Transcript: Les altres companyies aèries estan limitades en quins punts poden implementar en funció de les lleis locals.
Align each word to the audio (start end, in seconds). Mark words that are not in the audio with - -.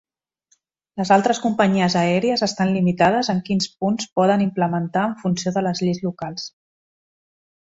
Les 1.01 1.09
altres 1.15 1.41
companyies 1.43 1.95
aèries 2.01 2.43
estan 2.49 2.73
limitades 2.77 3.29
en 3.35 3.43
quins 3.51 3.69
punts 3.83 4.09
poden 4.21 4.45
implementar 4.47 5.05
en 5.11 5.15
funció 5.23 5.55
de 5.59 5.65
les 5.69 5.85
lleis 5.87 6.03
locals. 6.09 6.49